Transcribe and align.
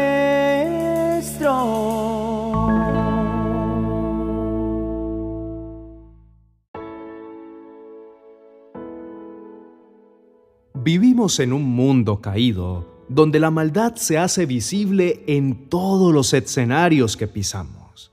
Vivimos 10.73 11.39
en 11.39 11.53
un 11.53 11.65
mundo 11.65 12.23
caído 12.23 13.05
donde 13.11 13.41
la 13.41 13.51
maldad 13.51 13.97
se 13.97 14.17
hace 14.17 14.47
visible 14.47 15.23
en 15.27 15.69
todos 15.69 16.11
los 16.15 16.33
escenarios 16.33 17.19
que 17.19 17.27
pisamos. 17.29 18.11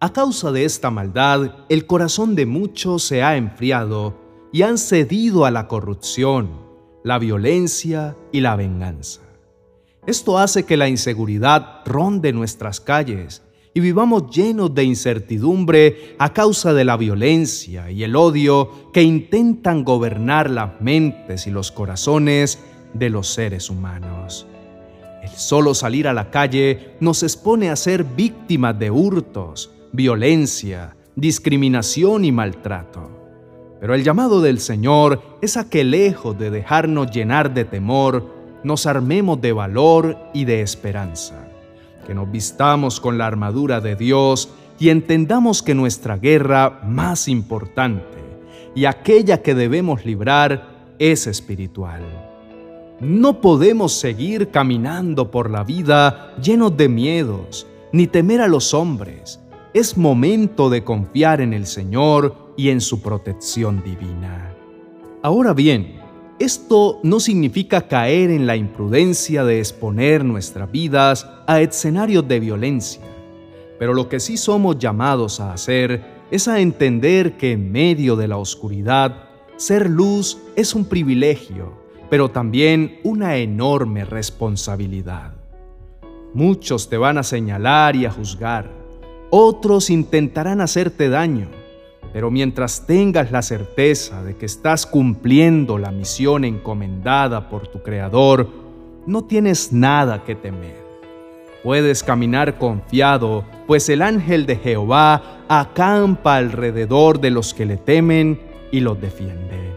A 0.00 0.14
causa 0.14 0.50
de 0.50 0.64
esta 0.64 0.90
maldad, 0.90 1.66
el 1.68 1.86
corazón 1.86 2.34
de 2.34 2.46
muchos 2.46 3.02
se 3.02 3.22
ha 3.22 3.36
enfriado 3.36 4.14
y 4.50 4.62
han 4.62 4.78
cedido 4.78 5.44
a 5.44 5.50
la 5.50 5.68
corrupción, 5.68 6.48
la 7.04 7.18
violencia 7.18 8.16
y 8.32 8.40
la 8.40 8.56
venganza. 8.56 9.27
Esto 10.08 10.38
hace 10.38 10.64
que 10.64 10.78
la 10.78 10.88
inseguridad 10.88 11.82
ronde 11.84 12.32
nuestras 12.32 12.80
calles 12.80 13.42
y 13.74 13.80
vivamos 13.80 14.34
llenos 14.34 14.74
de 14.74 14.84
incertidumbre 14.84 16.16
a 16.18 16.32
causa 16.32 16.72
de 16.72 16.86
la 16.86 16.96
violencia 16.96 17.90
y 17.90 18.04
el 18.04 18.16
odio 18.16 18.90
que 18.94 19.02
intentan 19.02 19.84
gobernar 19.84 20.48
las 20.48 20.80
mentes 20.80 21.46
y 21.46 21.50
los 21.50 21.70
corazones 21.70 22.58
de 22.94 23.10
los 23.10 23.28
seres 23.28 23.68
humanos. 23.68 24.46
El 25.22 25.28
solo 25.28 25.74
salir 25.74 26.08
a 26.08 26.14
la 26.14 26.30
calle 26.30 26.94
nos 27.00 27.22
expone 27.22 27.68
a 27.68 27.76
ser 27.76 28.02
víctimas 28.02 28.78
de 28.78 28.90
hurtos, 28.90 29.70
violencia, 29.92 30.96
discriminación 31.16 32.24
y 32.24 32.32
maltrato. 32.32 33.10
Pero 33.78 33.94
el 33.94 34.04
llamado 34.04 34.40
del 34.40 34.58
Señor 34.58 35.20
es 35.42 35.58
a 35.58 35.68
que 35.68 35.84
lejos 35.84 36.38
de 36.38 36.50
dejarnos 36.50 37.10
llenar 37.10 37.52
de 37.52 37.66
temor, 37.66 38.37
nos 38.64 38.86
armemos 38.86 39.40
de 39.40 39.52
valor 39.52 40.16
y 40.34 40.44
de 40.44 40.62
esperanza, 40.62 41.48
que 42.06 42.14
nos 42.14 42.30
vistamos 42.30 43.00
con 43.00 43.18
la 43.18 43.26
armadura 43.26 43.80
de 43.80 43.96
Dios 43.96 44.50
y 44.78 44.90
entendamos 44.90 45.62
que 45.62 45.74
nuestra 45.74 46.16
guerra 46.16 46.80
más 46.84 47.28
importante 47.28 48.18
y 48.74 48.84
aquella 48.84 49.42
que 49.42 49.54
debemos 49.54 50.04
librar 50.04 50.94
es 50.98 51.26
espiritual. 51.26 52.02
No 53.00 53.40
podemos 53.40 53.92
seguir 53.92 54.50
caminando 54.50 55.30
por 55.30 55.50
la 55.50 55.62
vida 55.62 56.34
llenos 56.42 56.76
de 56.76 56.88
miedos, 56.88 57.66
ni 57.92 58.06
temer 58.06 58.40
a 58.40 58.48
los 58.48 58.74
hombres. 58.74 59.40
Es 59.72 59.96
momento 59.96 60.70
de 60.70 60.82
confiar 60.82 61.40
en 61.40 61.52
el 61.52 61.66
Señor 61.66 62.34
y 62.56 62.70
en 62.70 62.80
su 62.80 63.00
protección 63.00 63.82
divina. 63.84 64.52
Ahora 65.22 65.54
bien, 65.54 65.97
esto 66.38 67.00
no 67.02 67.20
significa 67.20 67.88
caer 67.88 68.30
en 68.30 68.46
la 68.46 68.56
imprudencia 68.56 69.44
de 69.44 69.58
exponer 69.58 70.24
nuestras 70.24 70.70
vidas 70.70 71.28
a 71.46 71.60
escenarios 71.60 72.26
de 72.28 72.40
violencia, 72.40 73.02
pero 73.78 73.94
lo 73.94 74.08
que 74.08 74.20
sí 74.20 74.36
somos 74.36 74.78
llamados 74.78 75.40
a 75.40 75.52
hacer 75.52 76.02
es 76.30 76.48
a 76.48 76.60
entender 76.60 77.36
que 77.36 77.52
en 77.52 77.72
medio 77.72 78.16
de 78.16 78.28
la 78.28 78.36
oscuridad, 78.36 79.28
ser 79.56 79.88
luz 79.88 80.38
es 80.56 80.74
un 80.74 80.84
privilegio 80.84 81.88
pero 82.10 82.30
también 82.30 83.00
una 83.04 83.36
enorme 83.36 84.04
responsabilidad. 84.04 85.34
Muchos 86.34 86.88
te 86.88 86.96
van 86.96 87.18
a 87.18 87.22
señalar 87.22 87.96
y 87.96 88.06
a 88.06 88.10
juzgar, 88.10 88.70
otros 89.30 89.90
intentarán 89.90 90.60
hacerte 90.60 91.08
daño, 91.08 91.48
pero 92.12 92.30
mientras 92.30 92.86
tengas 92.86 93.30
la 93.30 93.42
certeza 93.42 94.22
de 94.22 94.36
que 94.36 94.46
estás 94.46 94.86
cumpliendo 94.86 95.78
la 95.78 95.90
misión 95.90 96.44
encomendada 96.44 97.48
por 97.48 97.68
tu 97.68 97.82
Creador, 97.82 98.48
no 99.06 99.24
tienes 99.24 99.72
nada 99.72 100.24
que 100.24 100.34
temer. 100.34 100.88
Puedes 101.62 102.02
caminar 102.02 102.58
confiado, 102.58 103.44
pues 103.66 103.88
el 103.88 104.02
ángel 104.02 104.46
de 104.46 104.56
Jehová 104.56 105.40
acampa 105.48 106.36
alrededor 106.36 107.20
de 107.20 107.30
los 107.30 107.52
que 107.52 107.66
le 107.66 107.76
temen 107.76 108.40
y 108.70 108.80
los 108.80 109.00
defiende. 109.00 109.72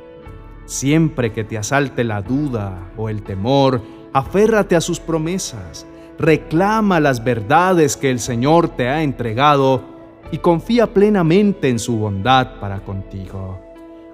Siempre 0.65 1.33
que 1.33 1.43
te 1.43 1.57
asalte 1.57 2.03
la 2.03 2.21
duda 2.21 2.91
o 2.97 3.09
el 3.09 3.23
temor, 3.23 3.81
aférrate 4.13 4.75
a 4.75 4.81
sus 4.81 4.99
promesas, 4.99 5.85
reclama 6.17 6.99
las 6.99 7.23
verdades 7.23 7.97
que 7.97 8.09
el 8.09 8.19
Señor 8.19 8.69
te 8.69 8.87
ha 8.87 9.01
entregado 9.03 9.90
y 10.31 10.37
confía 10.37 10.87
plenamente 10.87 11.69
en 11.69 11.79
su 11.79 11.97
bondad 11.97 12.59
para 12.59 12.79
contigo. 12.79 13.59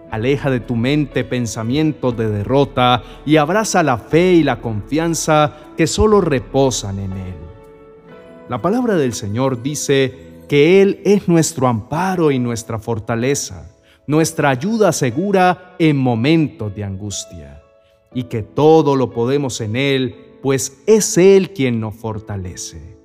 Aleja 0.10 0.50
de 0.50 0.60
tu 0.60 0.76
mente 0.76 1.24
pensamientos 1.24 2.16
de 2.16 2.30
derrota 2.30 3.04
y 3.26 3.38
abraza 3.38 3.84
la 3.84 3.98
fe 3.98 4.34
y 4.34 4.44
la 4.44 4.62
confianza 4.62 5.54
que 5.76 5.86
solo 5.86 6.22
reposan 6.22 7.00
en 7.00 7.12
Él. 7.12 7.36
La 8.50 8.62
palabra 8.62 8.96
del 8.96 9.14
Señor 9.14 9.62
dice 9.62 10.44
que 10.48 10.82
Él 10.82 11.02
es 11.04 11.28
nuestro 11.28 11.68
amparo 11.68 12.32
y 12.32 12.40
nuestra 12.40 12.80
fortaleza 12.80 13.70
nuestra 14.08 14.50
ayuda 14.50 14.94
segura 14.94 15.76
en 15.78 15.98
momentos 15.98 16.74
de 16.74 16.86
angustia, 16.86 17.62
y 18.14 18.24
que 18.24 18.42
todo 18.42 18.96
lo 18.96 19.12
podemos 19.12 19.60
en 19.60 19.76
Él, 19.76 20.16
pues 20.42 20.82
es 20.88 21.18
Él 21.18 21.52
quien 21.52 21.82
nos 21.82 21.96
fortalece. 21.96 22.98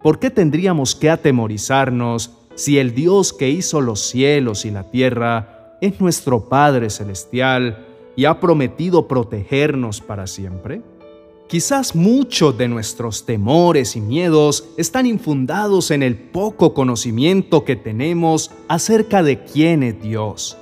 ¿Por 0.00 0.20
qué 0.20 0.30
tendríamos 0.30 0.94
que 0.94 1.10
atemorizarnos 1.10 2.30
si 2.56 2.78
el 2.78 2.94
Dios 2.94 3.32
que 3.32 3.50
hizo 3.50 3.80
los 3.80 4.00
cielos 4.00 4.64
y 4.64 4.70
la 4.70 4.90
tierra 4.90 5.76
es 5.80 6.00
nuestro 6.00 6.48
Padre 6.48 6.90
Celestial 6.90 7.86
y 8.16 8.24
ha 8.24 8.40
prometido 8.40 9.06
protegernos 9.06 10.00
para 10.00 10.26
siempre? 10.26 10.82
Quizás 11.48 11.94
muchos 11.94 12.58
de 12.58 12.66
nuestros 12.66 13.24
temores 13.24 13.94
y 13.94 14.00
miedos 14.00 14.68
están 14.76 15.06
infundados 15.06 15.92
en 15.92 16.02
el 16.02 16.16
poco 16.16 16.74
conocimiento 16.74 17.64
que 17.64 17.76
tenemos 17.76 18.50
acerca 18.66 19.22
de 19.22 19.44
quién 19.44 19.84
es 19.84 20.02
Dios. 20.02 20.56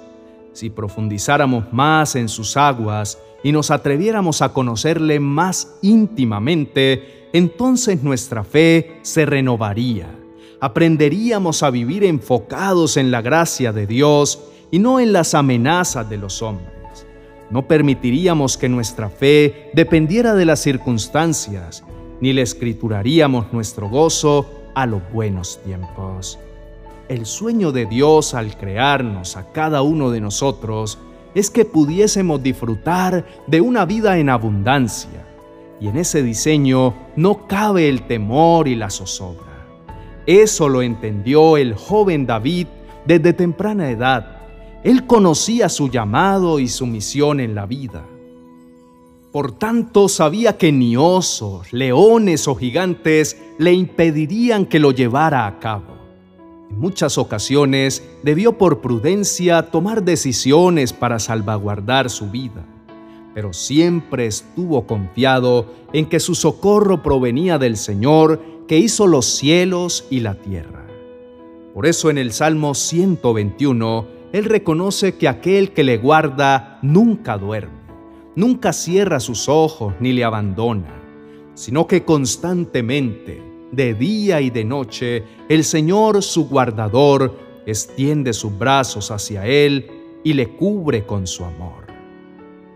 Si 0.53 0.69
profundizáramos 0.71 1.73
más 1.73 2.17
en 2.17 2.29
sus 2.29 2.57
aguas 2.57 3.19
y 3.43 3.53
nos 3.53 3.71
atreviéramos 3.71 4.43
a 4.43 4.53
conocerle 4.53 5.21
más 5.21 5.77
íntimamente, 5.81 7.29
entonces 7.33 8.03
nuestra 8.03 8.45
fe 8.45 8.99
se 9.03 9.25
renovaría. 9.25 10.24
Aprenderíamos 10.65 11.63
a 11.63 11.69
vivir 11.69 12.05
enfocados 12.05 12.97
en 12.97 13.11
la 13.11 13.21
gracia 13.21 13.71
de 13.75 13.87
Dios 13.87 14.45
y 14.71 14.79
no 14.79 14.99
en 14.99 15.13
las 15.13 15.35
amenazas 15.35 16.09
de 16.09 16.17
los 16.17 16.41
hombres. 16.41 17.07
No 17.51 17.69
permitiríamos 17.69 18.57
que 18.57 18.71
nuestra 18.71 19.11
fe 19.11 19.71
dependiera 19.75 20.33
de 20.33 20.47
las 20.47 20.61
circunstancias, 20.61 21.85
ni 22.23 22.33
le 22.33 22.41
escrituraríamos 22.41 23.53
nuestro 23.53 23.91
gozo 23.91 24.47
a 24.75 24.87
los 24.87 25.03
buenos 25.13 25.61
tiempos. 25.65 26.39
El 27.11 27.27
sueño 27.27 27.71
de 27.71 27.85
Dios 27.85 28.33
al 28.33 28.57
crearnos 28.57 29.37
a 29.37 29.53
cada 29.53 29.83
uno 29.83 30.11
de 30.11 30.23
nosotros 30.23 30.99
es 31.35 31.51
que 31.51 31.67
pudiésemos 31.67 32.43
disfrutar 32.43 33.27
de 33.47 33.61
una 33.61 33.85
vida 33.85 34.17
en 34.17 34.31
abundancia, 34.31 35.27
y 35.79 35.89
en 35.89 35.99
ese 35.99 36.23
diseño 36.23 36.95
no 37.17 37.47
cabe 37.49 37.91
el 37.91 38.07
temor 38.07 38.67
y 38.67 38.77
la 38.77 38.89
zozobra. 38.89 39.54
Eso 40.27 40.69
lo 40.69 40.83
entendió 40.83 41.57
el 41.57 41.75
joven 41.75 42.27
David 42.27 42.67
desde 43.07 43.33
temprana 43.33 43.91
edad 43.91 44.35
él 44.85 45.07
conocía 45.07 45.71
su 45.71 45.89
llamado 45.89 46.59
y 46.59 46.69
su 46.69 46.87
misión 46.87 47.41
en 47.41 47.55
la 47.55 47.65
vida. 47.65 48.05
Por 49.33 49.53
tanto, 49.53 50.11
sabía 50.11 50.59
que 50.59 50.73
ni 50.73 50.95
osos, 50.95 51.73
leones 51.73 52.47
o 52.47 52.55
gigantes 52.55 53.41
le 53.59 53.73
impedirían 53.73 54.67
que 54.67 54.79
lo 54.79 54.93
llevara 54.93 55.47
a 55.47 55.59
cabo. 55.59 55.97
En 56.71 56.79
muchas 56.79 57.17
ocasiones 57.17 58.07
debió 58.23 58.59
por 58.59 58.83
prudencia 58.83 59.71
tomar 59.71 60.05
decisiones 60.05 60.93
para 60.93 61.19
salvaguardar 61.19 62.11
su 62.11 62.31
vida, 62.31 62.67
pero 63.35 63.55
siempre 63.55 64.27
estuvo 64.27 64.87
confiado 64.87 65.65
en 65.95 66.07
que 66.07 66.21
su 66.21 66.35
socorro 66.35 67.03
provenía 67.03 67.59
del 67.59 67.79
Señor 67.79 68.39
que 68.67 68.79
hizo 68.79 69.07
los 69.07 69.27
cielos 69.27 70.07
y 70.11 70.21
la 70.21 70.35
tierra. 70.35 70.87
Por 71.75 71.87
eso 71.87 72.11
en 72.11 72.19
el 72.19 72.33
Salmo 72.33 72.75
121 72.75 74.07
él 74.33 74.45
reconoce 74.45 75.17
que 75.17 75.29
aquel 75.29 75.73
que 75.73 75.85
le 75.85 75.99
guarda 75.99 76.79
nunca 76.83 77.39
duerme, 77.39 77.85
nunca 78.37 78.73
cierra 78.73 79.21
sus 79.21 79.49
ojos 79.49 79.95
ni 80.01 80.13
le 80.13 80.25
abandona, 80.25 81.03
sino 81.55 81.87
que 81.87 82.05
constantemente, 82.05 83.43
de 83.71 83.95
día 83.95 84.41
y 84.41 84.51
de 84.51 84.65
noche, 84.65 85.25
el 85.49 85.65
Señor 85.65 86.23
su 86.23 86.49
guardador 86.49 87.37
extiende 87.67 88.33
sus 88.33 88.57
brazos 88.57 89.11
hacia 89.11 89.47
él 89.47 89.87
y 90.23 90.33
le 90.33 90.49
cubre 90.51 91.05
con 91.05 91.27
su 91.27 91.45
amor. 91.45 91.85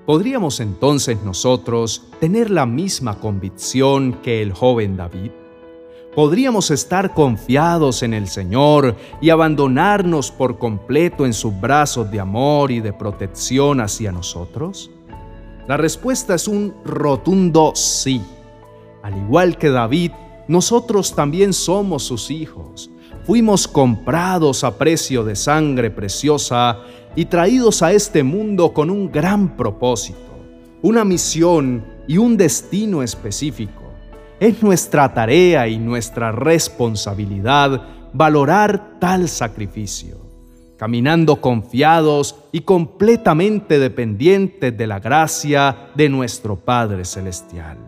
¿Podríamos 0.06 0.60
entonces 0.60 1.22
nosotros 1.22 2.06
tener 2.20 2.50
la 2.50 2.66
misma 2.66 3.20
convicción 3.20 4.20
que 4.22 4.42
el 4.42 4.52
joven 4.52 4.96
David? 4.96 5.30
Podríamos 6.14 6.70
estar 6.70 7.14
confiados 7.14 8.02
en 8.02 8.14
el 8.14 8.28
Señor 8.28 8.96
y 9.20 9.30
abandonarnos 9.30 10.30
por 10.30 10.58
completo 10.58 11.26
en 11.26 11.32
sus 11.32 11.58
brazos 11.60 12.10
de 12.10 12.20
amor 12.20 12.70
y 12.70 12.80
de 12.80 12.92
protección 12.92 13.80
hacia 13.80 14.12
nosotros? 14.12 14.90
La 15.66 15.76
respuesta 15.76 16.34
es 16.34 16.48
un 16.48 16.74
rotundo 16.84 17.72
sí. 17.74 18.22
Al 19.02 19.16
igual 19.16 19.58
que 19.58 19.68
David, 19.68 20.12
nosotros 20.48 21.14
también 21.14 21.52
somos 21.52 22.04
sus 22.04 22.30
hijos. 22.30 22.90
Fuimos 23.24 23.68
comprados 23.68 24.64
a 24.64 24.78
precio 24.78 25.22
de 25.22 25.36
sangre 25.36 25.90
preciosa 25.90 26.78
y 27.14 27.26
traídos 27.26 27.82
a 27.82 27.92
este 27.92 28.22
mundo 28.22 28.72
con 28.72 28.88
un 28.88 29.12
gran 29.12 29.56
propósito, 29.56 30.18
una 30.80 31.04
misión 31.04 31.84
y 32.06 32.16
un 32.16 32.38
destino 32.38 33.02
específico. 33.02 33.87
Es 34.40 34.62
nuestra 34.62 35.12
tarea 35.12 35.66
y 35.66 35.78
nuestra 35.78 36.30
responsabilidad 36.30 37.82
valorar 38.12 38.98
tal 39.00 39.28
sacrificio, 39.28 40.18
caminando 40.76 41.40
confiados 41.40 42.36
y 42.52 42.60
completamente 42.60 43.80
dependientes 43.80 44.76
de 44.78 44.86
la 44.86 45.00
gracia 45.00 45.90
de 45.96 46.08
nuestro 46.08 46.54
Padre 46.54 47.04
Celestial, 47.04 47.78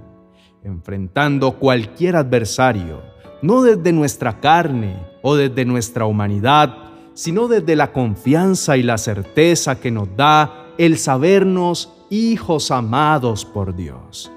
enfrentando 0.65 1.53
cualquier 1.53 2.17
adversario, 2.17 3.01
no 3.43 3.63
desde 3.63 3.93
nuestra 3.93 4.41
carne 4.41 4.97
o 5.23 5.37
desde 5.37 5.65
nuestra 5.65 6.05
humanidad, 6.05 6.75
sino 7.15 7.47
desde 7.47 7.77
la 7.77 7.93
confianza 7.93 8.77
y 8.77 8.83
la 8.83 8.99
certeza 8.99 9.79
que 9.79 9.93
nos 9.93 10.17
da 10.17 10.67
el 10.79 10.99
sabernos 10.99 11.93
hijos 12.11 12.73
amados 12.73 13.45
por 13.45 13.77
Dios. 13.77 14.33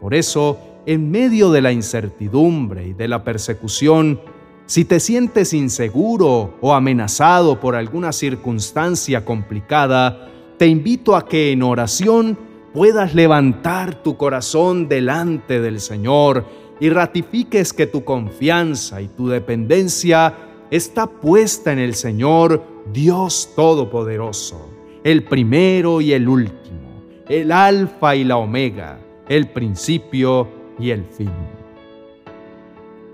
Por 0.00 0.14
eso, 0.14 0.58
en 0.86 1.10
medio 1.10 1.50
de 1.50 1.62
la 1.62 1.72
incertidumbre 1.72 2.88
y 2.88 2.92
de 2.92 3.08
la 3.08 3.24
persecución, 3.24 4.20
si 4.66 4.84
te 4.84 5.00
sientes 5.00 5.52
inseguro 5.52 6.54
o 6.60 6.74
amenazado 6.74 7.60
por 7.60 7.74
alguna 7.76 8.12
circunstancia 8.12 9.24
complicada, 9.24 10.28
te 10.58 10.66
invito 10.66 11.16
a 11.16 11.26
que 11.26 11.52
en 11.52 11.62
oración 11.62 12.38
puedas 12.72 13.14
levantar 13.14 14.02
tu 14.02 14.16
corazón 14.16 14.88
delante 14.88 15.60
del 15.60 15.80
Señor 15.80 16.46
y 16.80 16.88
ratifiques 16.90 17.72
que 17.72 17.86
tu 17.86 18.04
confianza 18.04 19.02
y 19.02 19.08
tu 19.08 19.28
dependencia 19.28 20.34
está 20.70 21.06
puesta 21.06 21.72
en 21.72 21.78
el 21.78 21.94
Señor 21.94 22.64
Dios 22.92 23.50
Todopoderoso, 23.54 24.70
el 25.04 25.24
primero 25.24 26.00
y 26.00 26.12
el 26.12 26.28
último, 26.28 27.02
el 27.28 27.52
alfa 27.52 28.16
y 28.16 28.24
la 28.24 28.38
omega, 28.38 28.98
el 29.28 29.48
principio 29.50 30.61
y 30.78 30.90
el 30.90 31.04
fin. 31.04 31.30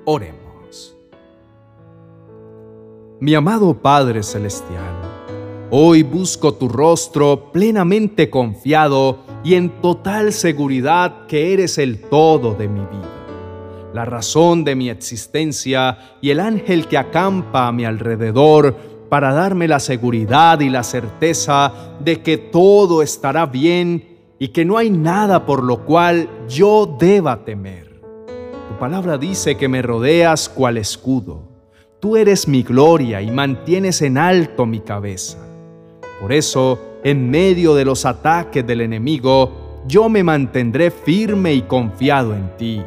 Oremos. 0.04 0.96
Mi 3.20 3.34
amado 3.34 3.74
Padre 3.74 4.22
Celestial, 4.22 4.94
hoy 5.70 6.02
busco 6.02 6.54
tu 6.54 6.68
rostro 6.68 7.50
plenamente 7.52 8.30
confiado 8.30 9.18
y 9.42 9.54
en 9.54 9.80
total 9.80 10.32
seguridad 10.32 11.26
que 11.26 11.52
eres 11.52 11.78
el 11.78 12.00
todo 12.02 12.54
de 12.54 12.68
mi 12.68 12.80
vida 12.80 13.18
la 13.92 14.04
razón 14.04 14.64
de 14.64 14.76
mi 14.76 14.90
existencia 14.90 15.98
y 16.20 16.30
el 16.30 16.40
ángel 16.40 16.86
que 16.86 16.98
acampa 16.98 17.66
a 17.66 17.72
mi 17.72 17.84
alrededor 17.84 18.76
para 19.08 19.32
darme 19.32 19.66
la 19.66 19.80
seguridad 19.80 20.60
y 20.60 20.68
la 20.68 20.82
certeza 20.82 21.72
de 21.98 22.20
que 22.22 22.36
todo 22.36 23.02
estará 23.02 23.46
bien 23.46 24.17
y 24.38 24.48
que 24.48 24.64
no 24.64 24.78
hay 24.78 24.90
nada 24.90 25.46
por 25.46 25.64
lo 25.64 25.84
cual 25.84 26.28
yo 26.48 26.96
deba 26.98 27.44
temer. 27.44 28.00
Tu 28.68 28.78
palabra 28.78 29.18
dice 29.18 29.56
que 29.56 29.68
me 29.68 29.82
rodeas 29.82 30.48
cual 30.48 30.76
escudo. 30.76 31.42
Tú 32.00 32.16
eres 32.16 32.46
mi 32.46 32.62
gloria 32.62 33.20
y 33.20 33.30
mantienes 33.30 34.02
en 34.02 34.18
alto 34.18 34.66
mi 34.66 34.80
cabeza. 34.80 35.38
Por 36.20 36.32
eso, 36.32 36.78
en 37.02 37.30
medio 37.30 37.74
de 37.74 37.84
los 37.84 38.04
ataques 38.04 38.66
del 38.66 38.80
enemigo, 38.80 39.82
yo 39.86 40.08
me 40.08 40.22
mantendré 40.22 40.90
firme 40.90 41.54
y 41.54 41.62
confiado 41.62 42.34
en 42.34 42.56
ti 42.56 42.82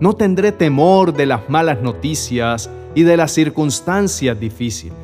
no 0.00 0.14
tendré 0.14 0.50
temor 0.50 1.12
de 1.12 1.26
las 1.26 1.48
malas 1.50 1.82
noticias 1.82 2.70
y 2.94 3.02
de 3.02 3.18
las 3.18 3.32
circunstancias 3.32 4.40
difíciles. 4.40 4.96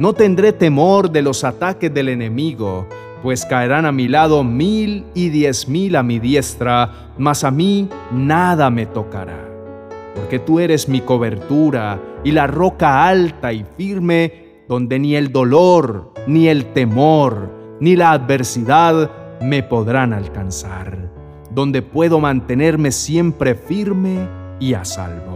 No 0.00 0.12
tendré 0.12 0.52
temor 0.52 1.10
de 1.10 1.22
los 1.22 1.44
ataques 1.44 1.94
del 1.94 2.08
enemigo, 2.08 2.88
pues 3.26 3.44
caerán 3.44 3.86
a 3.86 3.90
mi 3.90 4.06
lado 4.06 4.44
mil 4.44 5.04
y 5.12 5.30
diez 5.30 5.66
mil 5.66 5.96
a 5.96 6.04
mi 6.04 6.20
diestra, 6.20 7.10
mas 7.18 7.42
a 7.42 7.50
mí 7.50 7.88
nada 8.12 8.70
me 8.70 8.86
tocará. 8.86 9.50
Porque 10.14 10.38
tú 10.38 10.60
eres 10.60 10.88
mi 10.88 11.00
cobertura 11.00 12.00
y 12.22 12.30
la 12.30 12.46
roca 12.46 13.08
alta 13.08 13.52
y 13.52 13.66
firme, 13.76 14.62
donde 14.68 15.00
ni 15.00 15.16
el 15.16 15.32
dolor, 15.32 16.12
ni 16.28 16.46
el 16.46 16.66
temor, 16.66 17.50
ni 17.80 17.96
la 17.96 18.12
adversidad 18.12 19.10
me 19.40 19.64
podrán 19.64 20.12
alcanzar 20.12 21.10
donde 21.50 21.82
puedo 21.82 22.20
mantenerme 22.20 22.92
siempre 22.92 23.56
firme 23.56 24.28
y 24.60 24.74
a 24.74 24.84
salvo. 24.84 25.35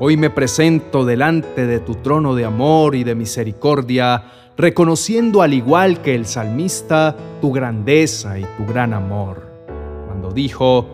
Hoy 0.00 0.16
me 0.16 0.30
presento 0.30 1.04
delante 1.04 1.66
de 1.66 1.80
tu 1.80 1.96
trono 1.96 2.34
de 2.34 2.44
amor 2.44 2.94
y 2.94 3.04
de 3.04 3.14
misericordia, 3.14 4.24
reconociendo 4.56 5.42
al 5.42 5.54
igual 5.54 6.02
que 6.02 6.14
el 6.14 6.26
salmista 6.26 7.16
tu 7.40 7.52
grandeza 7.52 8.38
y 8.38 8.44
tu 8.56 8.66
gran 8.66 8.94
amor. 8.94 9.42
Cuando 10.06 10.30
dijo, 10.30 10.86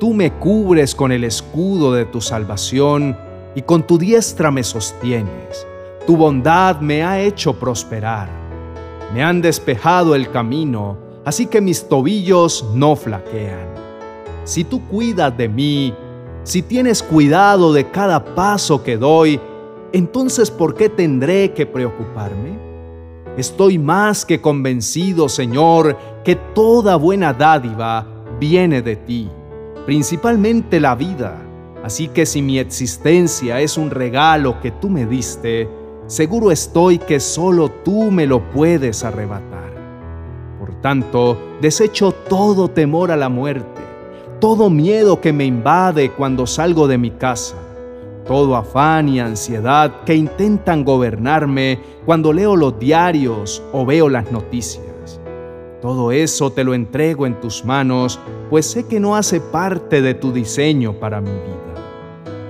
Tú 0.00 0.12
me 0.12 0.32
cubres 0.32 0.94
con 0.94 1.12
el 1.12 1.24
escudo 1.24 1.92
de 1.92 2.04
tu 2.04 2.20
salvación 2.20 3.16
y 3.54 3.62
con 3.62 3.86
tu 3.86 3.96
diestra 3.96 4.50
me 4.50 4.62
sostienes. 4.62 5.66
Tu 6.06 6.16
bondad 6.16 6.80
me 6.80 7.02
ha 7.02 7.20
hecho 7.20 7.58
prosperar. 7.58 8.28
Me 9.14 9.22
han 9.22 9.40
despejado 9.40 10.14
el 10.14 10.30
camino 10.30 11.06
así 11.26 11.46
que 11.46 11.60
mis 11.60 11.88
tobillos 11.88 12.64
no 12.72 12.94
flaquean. 12.94 13.66
Si 14.44 14.62
tú 14.62 14.80
cuidas 14.86 15.36
de 15.36 15.48
mí, 15.48 15.92
si 16.46 16.62
tienes 16.62 17.02
cuidado 17.02 17.72
de 17.72 17.90
cada 17.90 18.24
paso 18.36 18.84
que 18.84 18.96
doy, 18.96 19.40
entonces 19.92 20.48
¿por 20.48 20.76
qué 20.76 20.88
tendré 20.88 21.52
que 21.52 21.66
preocuparme? 21.66 22.56
Estoy 23.36 23.80
más 23.80 24.24
que 24.24 24.40
convencido, 24.40 25.28
Señor, 25.28 25.96
que 26.24 26.36
toda 26.36 26.94
buena 26.94 27.32
dádiva 27.32 28.06
viene 28.38 28.80
de 28.80 28.94
ti, 28.94 29.28
principalmente 29.86 30.78
la 30.78 30.94
vida. 30.94 31.36
Así 31.82 32.06
que 32.06 32.24
si 32.24 32.42
mi 32.42 32.60
existencia 32.60 33.60
es 33.60 33.76
un 33.76 33.90
regalo 33.90 34.60
que 34.60 34.70
tú 34.70 34.88
me 34.88 35.04
diste, 35.04 35.68
seguro 36.06 36.52
estoy 36.52 36.98
que 36.98 37.18
solo 37.18 37.68
tú 37.84 38.12
me 38.12 38.24
lo 38.24 38.52
puedes 38.52 39.02
arrebatar 39.02 39.66
tanto, 40.86 41.36
desecho 41.60 42.12
todo 42.12 42.68
temor 42.68 43.10
a 43.10 43.16
la 43.16 43.28
muerte, 43.28 43.75
todo 44.40 44.68
miedo 44.68 45.20
que 45.20 45.32
me 45.32 45.44
invade 45.44 46.10
cuando 46.10 46.46
salgo 46.46 46.86
de 46.86 46.98
mi 46.98 47.10
casa, 47.10 47.56
todo 48.26 48.56
afán 48.56 49.08
y 49.08 49.20
ansiedad 49.20 50.04
que 50.04 50.14
intentan 50.14 50.84
gobernarme 50.84 51.80
cuando 52.04 52.32
leo 52.32 52.54
los 52.56 52.78
diarios 52.78 53.62
o 53.72 53.86
veo 53.86 54.08
las 54.08 54.30
noticias. 54.30 54.84
Todo 55.80 56.12
eso 56.12 56.50
te 56.50 56.64
lo 56.64 56.74
entrego 56.74 57.26
en 57.26 57.40
tus 57.40 57.64
manos, 57.64 58.18
pues 58.50 58.66
sé 58.66 58.86
que 58.86 59.00
no 59.00 59.16
hace 59.16 59.40
parte 59.40 60.02
de 60.02 60.14
tu 60.14 60.32
diseño 60.32 60.94
para 60.94 61.20
mi 61.20 61.30
vida. 61.30 61.56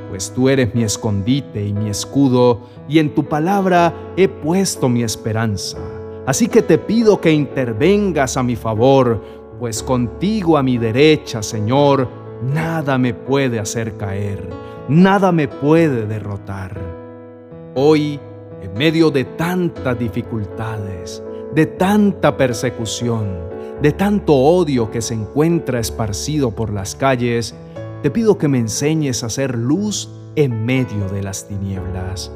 Pues 0.09 0.33
tú 0.33 0.49
eres 0.49 0.75
mi 0.75 0.83
escondite 0.83 1.64
y 1.64 1.73
mi 1.73 1.90
escudo, 1.90 2.61
y 2.88 2.99
en 2.99 3.14
tu 3.14 3.25
palabra 3.25 3.93
he 4.16 4.28
puesto 4.28 4.88
mi 4.88 5.02
esperanza. 5.02 5.78
Así 6.26 6.49
que 6.49 6.61
te 6.61 6.78
pido 6.78 7.21
que 7.21 7.31
intervengas 7.31 8.37
a 8.37 8.43
mi 8.43 8.57
favor, 8.57 9.23
pues 9.59 9.83
contigo 9.83 10.59
a 10.59 10.63
mi 10.63 10.79
derecha, 10.79 11.43
Señor, 11.43 12.09
nada 12.43 12.99
me 12.99 13.15
puede 13.15 13.59
hacer 13.59 13.97
caer, 13.97 14.49
nada 14.89 15.33
me 15.33 15.49
puede 15.49 16.07
derrotar. 16.07 16.81
Hoy, 17.75 18.21
en 18.63 18.73
medio 18.75 19.11
de 19.11 19.25
tantas 19.25 19.99
dificultades, 19.99 21.23
de 21.55 21.67
tanta 21.67 22.37
persecución, 22.37 23.27
de 23.83 23.93
tanto 23.93 24.35
odio 24.35 24.91
que 24.91 25.03
se 25.03 25.15
encuentra 25.15 25.81
esparcido 25.81 26.51
por 26.51 26.73
las 26.73 26.95
calles, 26.95 27.55
te 28.03 28.11
pido 28.11 28.39
que 28.39 28.49
me 28.49 28.59
enseñes 28.59 29.23
a 29.23 29.27
hacer 29.27 29.57
luz 29.57 30.11
en 30.35 30.65
medio 30.65 31.09
de 31.09 31.23
las 31.23 31.49
tinieblas 31.49 32.31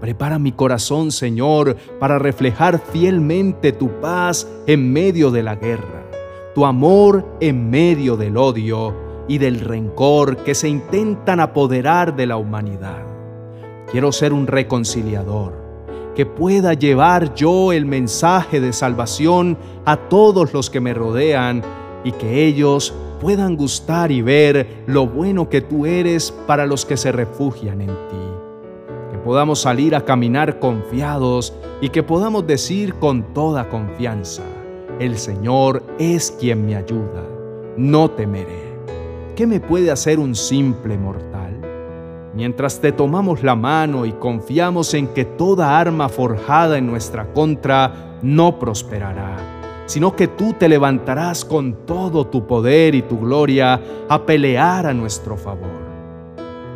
Prepara 0.00 0.38
mi 0.38 0.52
corazón, 0.52 1.10
Señor, 1.10 1.76
para 1.98 2.18
reflejar 2.18 2.80
fielmente 2.92 3.72
tu 3.72 4.00
paz 4.00 4.46
en 4.66 4.92
medio 4.92 5.30
de 5.32 5.42
la 5.42 5.56
guerra, 5.56 5.97
tu 6.58 6.66
amor 6.66 7.24
en 7.38 7.70
medio 7.70 8.16
del 8.16 8.36
odio 8.36 8.92
y 9.28 9.38
del 9.38 9.60
rencor 9.60 10.38
que 10.38 10.56
se 10.56 10.68
intentan 10.68 11.38
apoderar 11.38 12.16
de 12.16 12.26
la 12.26 12.36
humanidad. 12.36 13.06
Quiero 13.92 14.10
ser 14.10 14.32
un 14.32 14.48
reconciliador, 14.48 15.52
que 16.16 16.26
pueda 16.26 16.74
llevar 16.74 17.32
yo 17.36 17.70
el 17.70 17.86
mensaje 17.86 18.60
de 18.60 18.72
salvación 18.72 19.56
a 19.84 20.08
todos 20.08 20.52
los 20.52 20.68
que 20.68 20.80
me 20.80 20.94
rodean 20.94 21.62
y 22.02 22.10
que 22.10 22.46
ellos 22.46 22.92
puedan 23.20 23.54
gustar 23.54 24.10
y 24.10 24.20
ver 24.20 24.82
lo 24.88 25.06
bueno 25.06 25.48
que 25.48 25.60
tú 25.60 25.86
eres 25.86 26.32
para 26.48 26.66
los 26.66 26.84
que 26.84 26.96
se 26.96 27.12
refugian 27.12 27.82
en 27.82 27.90
ti 28.08 28.28
podamos 29.28 29.60
salir 29.60 29.94
a 29.94 30.06
caminar 30.06 30.58
confiados 30.58 31.52
y 31.82 31.90
que 31.90 32.02
podamos 32.02 32.46
decir 32.46 32.94
con 32.94 33.34
toda 33.34 33.68
confianza, 33.68 34.42
el 34.98 35.18
Señor 35.18 35.82
es 35.98 36.30
quien 36.32 36.66
me 36.66 36.76
ayuda, 36.76 37.24
no 37.76 38.10
temeré. 38.10 38.68
¿qué 39.38 39.46
me 39.46 39.60
puede 39.60 39.92
hacer 39.92 40.18
un 40.18 40.34
simple 40.34 40.98
mortal? 40.98 41.60
Mientras 42.34 42.80
te 42.80 42.90
tomamos 42.90 43.44
la 43.44 43.54
mano 43.54 44.04
y 44.04 44.10
confiamos 44.10 44.94
en 44.94 45.06
que 45.14 45.24
toda 45.24 45.78
arma 45.78 46.08
forjada 46.08 46.76
en 46.76 46.88
nuestra 46.88 47.32
contra 47.32 48.18
no 48.20 48.58
prosperará, 48.58 49.36
sino 49.86 50.16
que 50.16 50.26
tú 50.26 50.54
te 50.54 50.68
levantarás 50.68 51.44
con 51.44 51.86
todo 51.86 52.26
tu 52.26 52.48
poder 52.48 52.96
y 52.96 53.02
tu 53.02 53.20
gloria 53.20 53.80
a 54.08 54.26
pelear 54.26 54.86
a 54.86 54.92
nuestro 54.92 55.36
favor. 55.36 55.86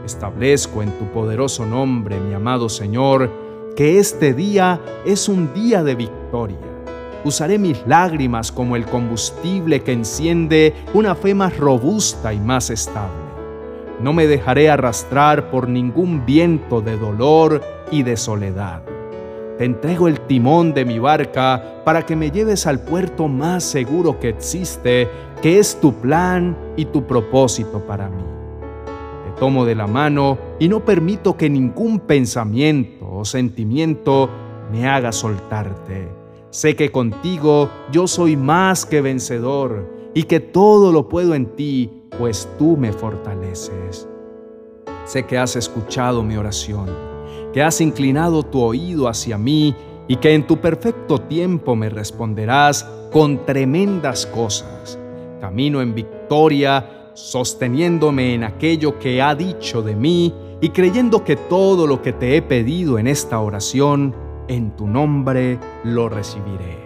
Establezco 0.07 0.85
en 0.85 0.93
tu 0.93 1.07
poderoso 1.07 1.67
nombre, 1.67 2.21
mi 2.21 2.33
amado 2.33 2.69
Señor, 2.69 3.29
que 3.75 3.99
este 3.99 4.35
día 4.35 4.81
es 5.05 5.29
un 5.29 5.53
día 5.53 5.83
de 5.83 5.97
victoria. 5.97 6.72
Usaré 7.25 7.59
mis 7.59 7.87
lágrimas 7.87 8.51
como 8.51 8.77
el 8.77 8.85
combustible 8.85 9.83
que 9.83 9.93
enciende 9.93 10.75
una 10.95 11.15
fe 11.15 11.35
más 11.35 11.57
robusta 11.57 12.33
y 12.33 12.41
más 12.41 12.71
estable. 12.71 13.23
No 14.01 14.13
me 14.13 14.27
dejaré 14.27 14.71
arrastrar 14.71 15.51
por 15.51 15.69
ningún 15.69 16.27
viento 16.27 16.81
de 16.81 16.97
dolor 16.97 17.63
y 17.91 18.03
de 18.03 18.17
soledad. 18.17 18.83
Te 19.59 19.65
entrego 19.65 20.09
el 20.09 20.21
timón 20.21 20.75
de 20.75 20.85
mi 20.85 20.99
barca 20.99 21.83
para 21.85 22.05
que 22.05 22.17
me 22.17 22.31
lleves 22.31 22.67
al 22.67 22.81
puerto 22.81 23.29
más 23.29 23.63
seguro 23.63 24.19
que 24.19 24.31
existe, 24.31 25.09
que 25.41 25.59
es 25.59 25.81
tu 25.81 25.93
plan 25.95 26.57
y 26.77 26.87
tu 26.87 27.07
propósito 27.07 27.81
para 27.87 28.09
mí 28.09 28.33
tomo 29.43 29.65
de 29.65 29.75
la 29.75 29.89
mano 29.89 30.39
y 30.61 30.69
no 30.69 30.85
permito 30.85 31.37
que 31.37 31.51
ningún 31.51 31.99
pensamiento 31.99 33.11
o 33.11 33.25
sentimiento 33.25 34.31
me 34.71 34.89
haga 34.89 35.11
soltarte. 35.11 36.22
Sé 36.53 36.77
que 36.77 36.93
contigo 36.93 37.71
yo 37.91 38.07
soy 38.07 38.37
más 38.37 38.85
que 38.85 39.01
vencedor 39.01 39.91
y 40.13 40.25
que 40.25 40.39
todo 40.39 40.93
lo 40.93 41.09
puedo 41.09 41.35
en 41.35 41.47
ti, 41.57 41.91
pues 42.19 42.47
tú 42.59 42.77
me 42.77 42.93
fortaleces. 42.93 44.07
Sé 45.07 45.25
que 45.25 45.39
has 45.39 45.57
escuchado 45.57 46.23
mi 46.23 46.37
oración, 46.37 46.91
que 47.55 47.63
has 47.63 47.81
inclinado 47.81 48.43
tu 48.43 48.61
oído 48.61 49.09
hacia 49.09 49.39
mí 49.39 49.75
y 50.07 50.17
que 50.17 50.35
en 50.35 50.47
tu 50.47 50.59
perfecto 50.59 51.19
tiempo 51.23 51.75
me 51.75 51.89
responderás 51.89 52.87
con 53.11 53.47
tremendas 53.47 54.27
cosas. 54.27 54.99
Camino 55.41 55.81
en 55.81 55.95
victoria 55.95 57.09
sosteniéndome 57.15 58.35
en 58.35 58.45
aquello 58.45 58.99
que 58.99 59.23
ha 59.23 59.35
dicho 59.35 59.81
de 59.81 59.97
mí 59.97 60.35
y 60.61 60.69
creyendo 60.69 61.25
que 61.25 61.37
todo 61.37 61.87
lo 61.87 62.03
que 62.03 62.13
te 62.13 62.37
he 62.37 62.43
pedido 62.43 62.99
en 62.99 63.07
esta 63.07 63.41
oración, 63.41 64.15
en 64.49 64.75
tu 64.77 64.87
nombre 64.87 65.59
lo 65.85 66.09
recibiré. 66.09 66.79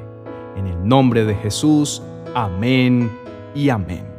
En 0.57 0.67
el 0.67 0.87
nombre 0.87 1.25
de 1.25 1.35
Jesús, 1.35 2.03
amén 2.35 3.11
y 3.55 3.69
amén. 3.69 4.16